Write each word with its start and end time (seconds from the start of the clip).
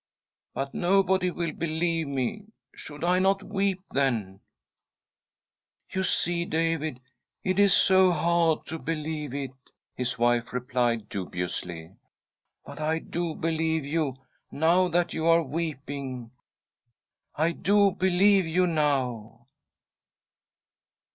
But 0.55 0.73
nobody 0.73 1.29
will 1.29 1.51
believe 1.51 2.07
me. 2.07 2.45
Should 2.73 3.03
I 3.03 3.19
not 3.19 3.43
weep 3.43 3.81
then?"" 3.91 4.39
You 5.93 6.01
see, 6.01 6.43
David, 6.43 6.99
it 7.43 7.59
is 7.59 7.71
so 7.75 8.09
hard 8.09 8.65
to 8.65 8.79
believe 8.79 9.35
it," 9.35 9.51
his. 9.93 10.13
m 10.15 10.17
THE 10.17 10.17
DRIVER'S 10.17 10.17
PRAYER 10.17 10.19
189 10.21 10.39
wife 10.39 10.53
replied 11.05 11.09
dubiously; 11.09 11.95
but 12.65 12.79
I 12.81 12.97
do 12.97 13.35
believe 13.35 13.85
you, 13.85 14.15
now 14.51 14.87
that 14.87 15.13
you 15.13 15.27
are 15.27 15.43
weeping. 15.43 16.31
I 17.35 17.51
do 17.51 17.91
believe 17.91 18.47
you 18.47 18.65
now." 18.65 19.45